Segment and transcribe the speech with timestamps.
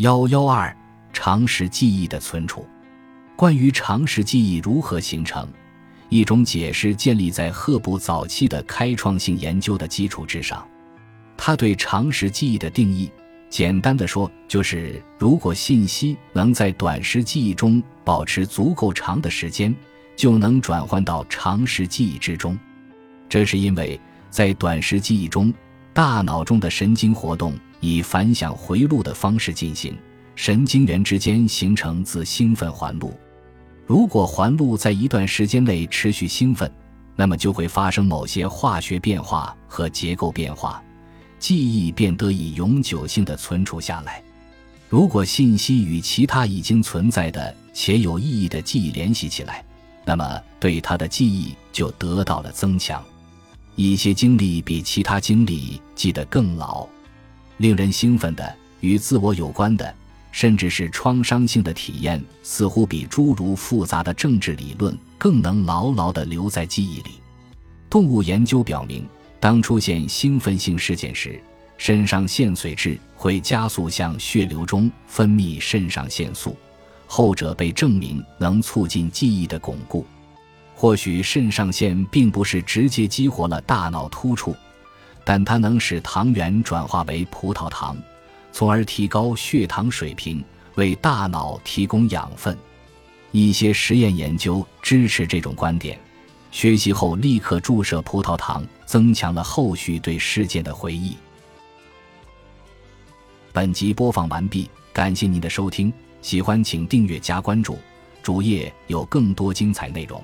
[0.00, 0.74] 幺幺二
[1.12, 2.64] 常识记忆的存储。
[3.36, 5.46] 关于常识记忆如何形成，
[6.08, 10.66] 一种解释建立在赫布早期的开创性研究的基础之上。
[11.36, 13.12] 他对常识记忆的定义，
[13.50, 19.74] 简单的说，就是如果信息能在短时记忆中保持足够长的时间，
[20.16, 22.58] 就能转换到长识记忆之中。
[23.28, 25.52] 这是因为在短时记忆中，
[25.92, 27.52] 大脑中的神经活动。
[27.80, 29.96] 以反响回路的方式进行，
[30.36, 33.12] 神经元之间形成自兴奋环路。
[33.86, 36.70] 如果环路在一段时间内持续兴奋，
[37.16, 40.82] 那么就会发生某些化学变化和结构变化，
[41.38, 44.22] 记忆便得以永久性的存储下来。
[44.88, 49.64] 如果信息与其他已经存在的且有意义的记忆联系起来，
[50.04, 53.02] 那么对它的记忆就得到了增强。
[53.76, 56.86] 一些经历比其他经历记得更牢。
[57.60, 59.94] 令人兴奋的、与自我有关的，
[60.32, 67.20] 甚至是创伤性的体验，似乎比诸如复杂的政治理论更能牢牢地留在记忆里。
[67.90, 69.06] 动物研究表明，
[69.38, 71.38] 当出现兴奋性事件时，
[71.76, 76.56] 肾上腺髓质会加速向血流中分泌肾上腺素，
[77.06, 80.06] 后者被证明能促进记忆的巩固。
[80.74, 84.56] 或许肾上腺并不是直接激活了大脑突触。
[85.24, 87.96] 但它能使糖原转化为葡萄糖，
[88.52, 92.56] 从而提高血糖水平，为大脑提供养分。
[93.32, 95.98] 一些实验研究支持这种观点。
[96.50, 101.16] 学习后立刻注射葡萄糖，增强了后续对事件的回忆。
[103.52, 107.78] 本集播放完毕，感谢您的收听，喜欢请订阅加关注，
[108.20, 110.20] 主页有更多精彩内容。